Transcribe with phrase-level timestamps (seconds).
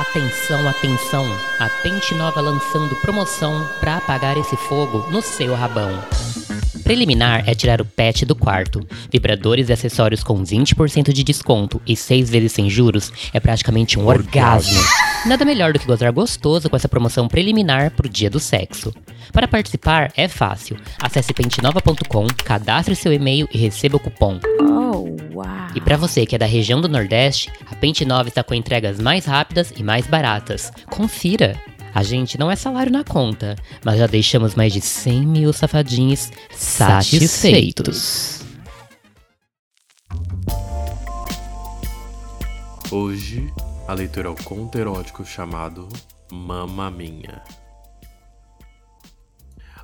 [0.00, 1.26] Atenção, atenção!
[1.58, 5.90] A Pente Nova lançando promoção para apagar esse fogo no seu rabão.
[6.82, 8.80] Preliminar é tirar o pet do quarto.
[9.12, 14.06] Vibradores e acessórios com 20% de desconto e 6 vezes sem juros é praticamente um
[14.06, 14.80] orgasmo.
[15.26, 18.94] Nada melhor do que gozar gostoso com essa promoção preliminar pro dia do sexo.
[19.30, 20.78] Para participar é fácil.
[20.98, 24.40] Acesse pentenova.com, cadastre seu e-mail e receba o cupom.
[24.62, 24.89] Oh,
[25.34, 25.46] uau!
[25.74, 29.00] E para você que é da região do Nordeste, a Pente Nova está com entregas
[29.00, 30.72] mais rápidas e mais baratas.
[30.86, 31.60] Confira!
[31.92, 36.30] A gente não é salário na conta, mas já deixamos mais de 100 mil safadinhos
[36.50, 38.44] satisfeitos.
[42.92, 43.52] Hoje,
[43.88, 45.88] a leitura é o conto erótico chamado
[46.30, 47.42] Mama Minha.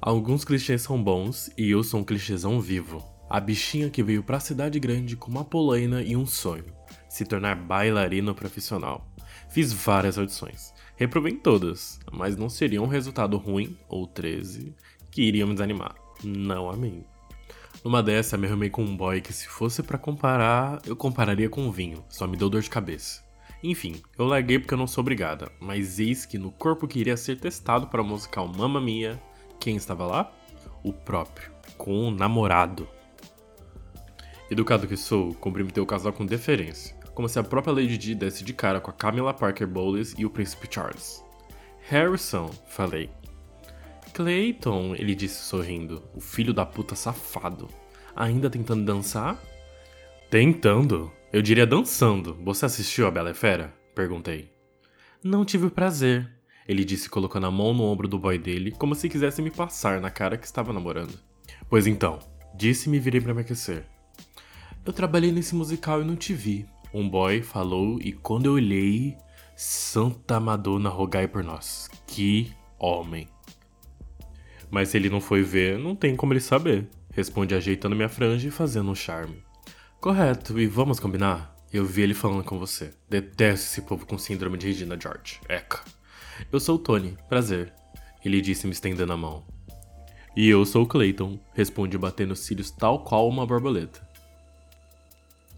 [0.00, 3.11] Alguns clichês são bons e eu sou um clichêzão vivo.
[3.32, 6.66] A bichinha que veio pra cidade grande com uma polaina e um sonho:
[7.08, 9.10] se tornar bailarina profissional.
[9.48, 14.76] Fiz várias audições, reprovei todas, mas não seria um resultado ruim, ou 13,
[15.10, 15.94] que iriam me desanimar.
[16.22, 17.06] Não amei.
[17.82, 21.72] Numa dessa, me arrumei com um boy que, se fosse para comparar, eu compararia com
[21.72, 23.24] vinho, só me deu dor de cabeça.
[23.64, 27.16] Enfim, eu larguei porque eu não sou obrigada, mas eis que no corpo que iria
[27.16, 29.18] ser testado para o musical Mamma Mia,
[29.58, 30.30] quem estava lá?
[30.82, 32.86] O próprio, com um namorado.
[34.52, 38.44] Educado que sou, cumprimentei o casal com deferência, como se a própria Lady Di desse
[38.44, 41.24] de cara com a Camila Parker Bowles e o Príncipe Charles.
[41.88, 43.08] Harrison, falei.
[44.12, 47.66] Clayton, ele disse sorrindo, o filho da puta safado.
[48.14, 49.42] Ainda tentando dançar?
[50.28, 51.10] Tentando?
[51.32, 52.34] Eu diria dançando.
[52.44, 53.72] Você assistiu a Bela e Fera?
[53.94, 54.52] Perguntei.
[55.24, 56.30] Não tive o prazer,
[56.68, 59.98] ele disse colocando a mão no ombro do boy dele, como se quisesse me passar
[59.98, 61.18] na cara que estava namorando.
[61.70, 62.18] Pois então,
[62.54, 63.90] disse e me virei para me aquecer.
[64.84, 66.66] Eu trabalhei nesse musical e não te vi.
[66.92, 69.16] Um boy falou e quando eu olhei,
[69.54, 71.88] Santa Madonna rogai por nós.
[72.04, 73.28] Que homem.
[74.68, 76.88] Mas se ele não foi ver, não tem como ele saber.
[77.12, 79.44] Responde ajeitando minha franja e fazendo um charme.
[80.00, 81.54] Correto, e vamos combinar?
[81.72, 82.90] Eu vi ele falando com você.
[83.08, 85.38] Detesto esse povo com síndrome de Regina George.
[85.48, 85.80] Eca.
[86.50, 87.72] Eu sou o Tony, prazer.
[88.24, 89.46] Ele disse me estendendo a mão.
[90.36, 94.11] E eu sou o Clayton, respondi batendo os cílios tal qual uma borboleta.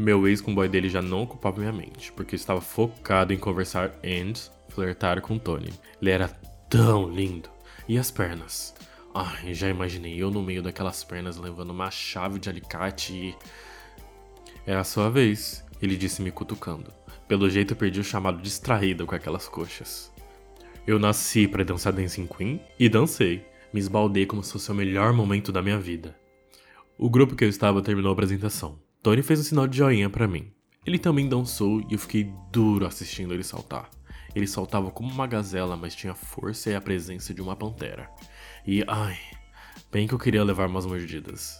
[0.00, 3.32] Meu ex com o boy dele já não ocupava minha mente, porque eu estava focado
[3.32, 4.32] em conversar e
[4.68, 5.72] flertar com Tony.
[6.00, 6.28] Ele era
[6.70, 7.50] tão lindo.
[7.88, 8.76] E as pernas?
[9.12, 13.36] Ai, já imaginei eu no meio daquelas pernas levando uma chave de alicate e.
[14.64, 16.92] É a sua vez, ele disse me cutucando.
[17.26, 20.12] Pelo jeito perdi o chamado distraído com aquelas coxas.
[20.86, 23.44] Eu nasci para dançar Dancing Queen e dancei.
[23.72, 26.16] Me esbaldei como se fosse o melhor momento da minha vida.
[26.96, 28.78] O grupo que eu estava terminou a apresentação.
[29.02, 30.52] Tony fez um sinal de joinha para mim.
[30.84, 33.88] Ele também dançou e eu fiquei duro assistindo ele saltar.
[34.34, 38.10] Ele saltava como uma gazela, mas tinha força e a presença de uma pantera.
[38.66, 39.16] E ai,
[39.90, 41.58] bem que eu queria levar umas mordidas.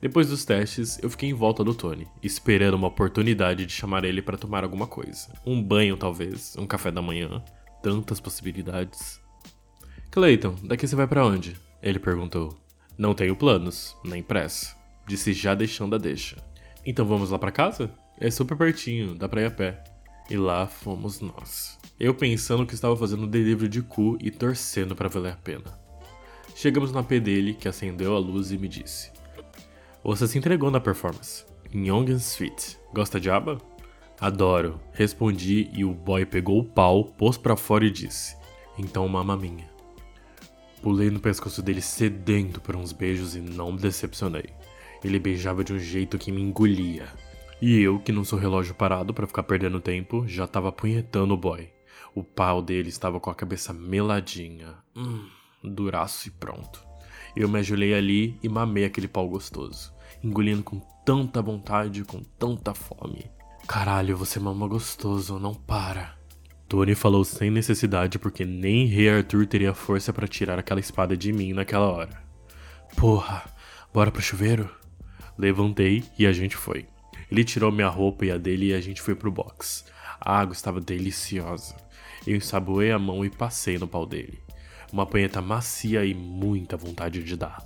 [0.00, 4.22] Depois dos testes, eu fiquei em volta do Tony, esperando uma oportunidade de chamar ele
[4.22, 5.32] para tomar alguma coisa.
[5.44, 7.42] Um banho, talvez, um café da manhã.
[7.82, 9.20] Tantas possibilidades.
[10.10, 11.56] Clayton, daqui você vai para onde?
[11.82, 12.56] Ele perguntou.
[12.96, 14.77] Não tenho planos, nem pressa.
[15.08, 16.36] Disse já deixando a deixa.
[16.84, 17.90] Então vamos lá para casa?
[18.20, 19.82] É super pertinho, dá pra ir a pé.
[20.28, 21.78] E lá fomos nós.
[21.98, 25.78] Eu pensando que estava fazendo delivery de cu e torcendo para valer a pena.
[26.54, 29.10] Chegamos no AP dele, que acendeu a luz e me disse:
[30.04, 31.46] Você se entregou na performance.
[31.74, 32.78] Young and Sweet.
[32.92, 33.58] Gosta de aba?
[34.20, 34.78] Adoro.
[34.92, 38.36] Respondi e o boy pegou o pau, pôs para fora e disse:
[38.76, 39.70] Então mama minha.
[40.82, 44.50] Pulei no pescoço dele sedento por uns beijos e não me decepcionei.
[45.02, 47.08] Ele beijava de um jeito que me engolia.
[47.60, 51.36] E eu, que não sou relógio parado para ficar perdendo tempo, já tava punhetando o
[51.36, 51.68] boy.
[52.14, 54.76] O pau dele estava com a cabeça meladinha.
[54.96, 55.26] Hum,
[55.62, 56.82] duraço e pronto.
[57.36, 59.92] Eu me ajoelhei ali e mamei aquele pau gostoso,
[60.22, 63.30] engolindo com tanta vontade, com tanta fome.
[63.66, 66.16] Caralho, você mama gostoso, não para.
[66.68, 71.32] Tony falou sem necessidade porque nem Rei Arthur teria força para tirar aquela espada de
[71.32, 72.22] mim naquela hora.
[72.96, 73.44] Porra,
[73.92, 74.77] bora pro chuveiro?
[75.38, 76.86] Levantei e a gente foi.
[77.30, 79.84] Ele tirou minha roupa e a dele e a gente foi pro box.
[80.20, 81.76] A água estava deliciosa.
[82.26, 84.42] Eu ensaboei a mão e passei no pau dele.
[84.92, 87.62] Uma punheta macia e muita vontade de dar.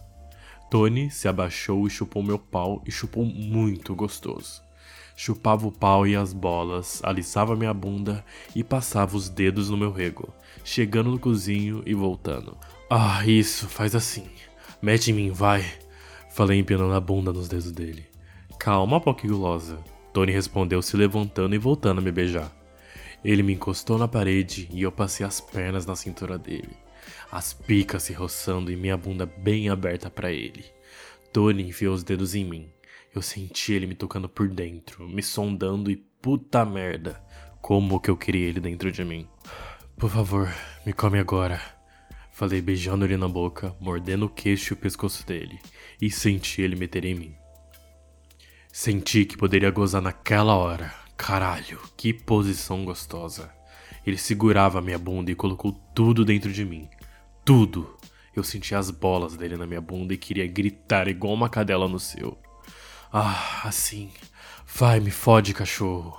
[0.71, 4.63] Tony se abaixou e chupou meu pau e chupou muito gostoso.
[5.17, 8.25] Chupava o pau e as bolas, alisava minha bunda
[8.57, 10.33] e passava os dedos no meu rego,
[10.65, 12.57] chegando no cozinho e voltando.
[12.91, 14.27] Ah, isso, faz assim.
[14.81, 15.81] Mete em mim, vai.
[16.32, 18.06] Falei empinando a bunda nos dedos dele.
[18.58, 19.79] Calma, gulosa.
[20.14, 22.50] Tony respondeu se levantando e voltando a me beijar.
[23.23, 26.76] Ele me encostou na parede e eu passei as pernas na cintura dele,
[27.31, 30.64] as picas se roçando e minha bunda bem aberta para ele.
[31.32, 32.70] Tony enfiou os dedos em mim.
[33.14, 37.23] Eu senti ele me tocando por dentro, me sondando e puta merda,
[37.61, 39.28] como que eu queria ele dentro de mim.
[39.99, 40.49] Por favor,
[40.87, 41.81] me come agora.
[42.32, 45.61] Falei beijando ele na boca, mordendo o queixo e o pescoço dele,
[46.00, 47.37] e senti ele meter em mim.
[48.73, 50.94] Senti que poderia gozar naquela hora.
[51.14, 53.52] Caralho, que posição gostosa.
[54.05, 56.88] Ele segurava minha bunda e colocou tudo dentro de mim.
[57.44, 57.99] Tudo.
[58.35, 62.00] Eu senti as bolas dele na minha bunda e queria gritar igual uma cadela no
[62.00, 62.38] seu.
[63.12, 64.11] Ah, assim.
[64.67, 66.19] Vai, me fode, cachorro.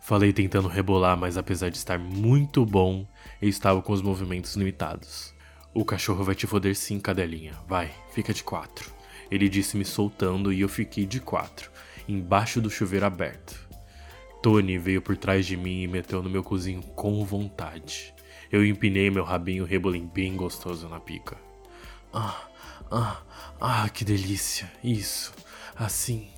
[0.00, 3.06] Falei tentando rebolar, mas apesar de estar muito bom,
[3.42, 5.34] eu estava com os movimentos limitados.
[5.72, 7.54] O cachorro vai te foder sim, cadelinha.
[7.68, 8.90] Vai, fica de quatro.
[9.30, 11.70] Ele disse me soltando e eu fiquei de quatro,
[12.08, 13.68] embaixo do chuveiro aberto.
[14.42, 18.12] Tony veio por trás de mim e meteu no meu cozinho com vontade.
[18.50, 21.36] Eu empinei meu rabinho rebolim bem gostoso na pica.
[22.12, 22.48] Ah,
[22.90, 23.22] ah,
[23.60, 24.72] ah, que delícia.
[24.82, 25.32] Isso,
[25.76, 26.28] assim.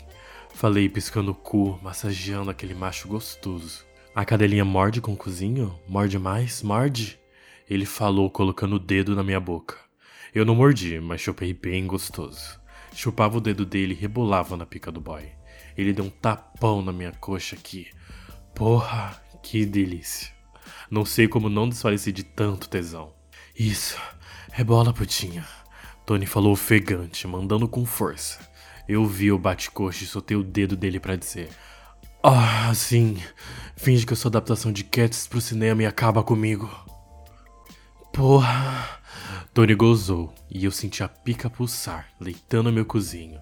[0.54, 3.86] Falei piscando o cu, massageando aquele macho gostoso.
[4.14, 5.78] A cadelinha morde com o cozinho?
[5.88, 6.62] Morde mais?
[6.62, 7.18] Morde?
[7.68, 9.76] Ele falou colocando o dedo na minha boca.
[10.34, 12.60] Eu não mordi, mas chupei bem gostoso.
[12.94, 15.28] Chupava o dedo dele e rebolava na pica do boy.
[15.76, 17.88] Ele deu um tapão na minha coxa aqui.
[18.54, 20.32] Porra, que delícia.
[20.90, 23.14] Não sei como não desfaleci de tanto tesão.
[23.58, 23.98] Isso,
[24.52, 25.46] rebola, putinha.
[26.04, 28.38] Tony falou ofegante, mandando com força.
[28.88, 31.48] Eu vi o bate-coxa e soltei o dedo dele para dizer:
[32.22, 33.16] Ah, sim.
[33.76, 36.70] Finge que eu sou adaptação de Cats pro cinema e acaba comigo.
[38.12, 39.00] Porra!
[39.54, 43.40] Tony gozou e eu senti a pica pulsar, leitando meu cozinho.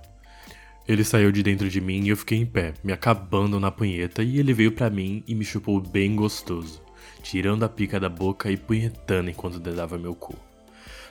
[0.86, 4.22] Ele saiu de dentro de mim e eu fiquei em pé, me acabando na punheta,
[4.22, 6.82] e ele veio para mim e me chupou bem gostoso,
[7.22, 10.36] tirando a pica da boca e punhetando enquanto dedava meu cu.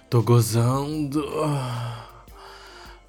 [0.10, 1.24] Tô gozando.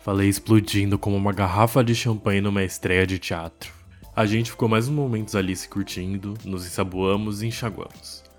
[0.01, 3.73] Falei explodindo como uma garrafa de champanhe numa estreia de teatro.
[4.15, 8.30] A gente ficou mais uns momentos ali se curtindo, nos ensaboamos e enxaguamos.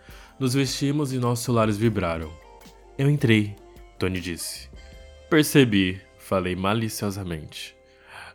[0.42, 2.34] Nos vestimos e nossos celulares vibraram.
[2.98, 3.56] Eu entrei,
[4.00, 4.68] Tony disse.
[5.30, 7.76] Percebi, falei maliciosamente.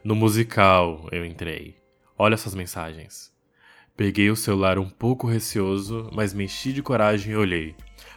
[0.05, 1.75] No musical, eu entrei.
[2.17, 3.33] Olha essas mensagens.
[3.97, 7.75] Peguei o celular um pouco receoso, mas me enchi de coragem e olhei.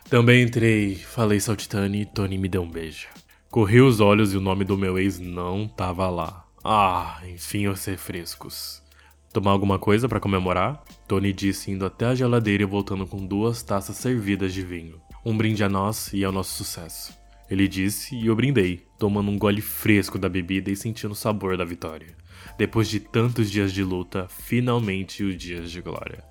[0.07, 3.07] Também entrei, falei saltitando e Tony me deu um beijo.
[3.49, 6.45] Corri os olhos e o nome do meu ex não tava lá.
[6.63, 8.83] Ah, enfim, os refrescos.
[9.31, 10.83] Tomar alguma coisa para comemorar?
[11.07, 14.99] Tony disse indo até a geladeira e voltando com duas taças servidas de vinho.
[15.23, 17.17] Um brinde a nós e ao nosso sucesso.
[17.49, 21.57] Ele disse e eu brindei, tomando um gole fresco da bebida e sentindo o sabor
[21.57, 22.15] da vitória.
[22.57, 26.23] Depois de tantos dias de luta, finalmente os dias de glória.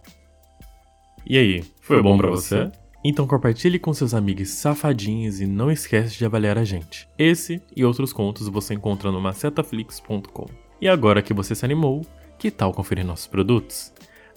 [1.27, 2.71] E aí, foi, bom, para você?
[3.05, 7.09] Então compartilhe com seus amigos safadinhos e não esquece de avaliar a gente.
[7.17, 10.47] Esse e outros contos você encontra no macetaflix.com.
[10.81, 12.05] E agora que você se animou,
[12.38, 13.93] que tal conferir nossos produtos?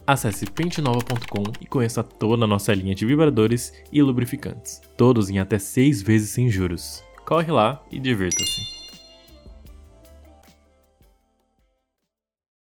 [0.06, 5.59] Acesse pentenova.com e conheça toda a nossa linha de vibradores e lubrificantes, todos em até
[5.59, 7.03] 6 vezes sem juros.
[7.24, 8.81] Corre lá e divirta-se!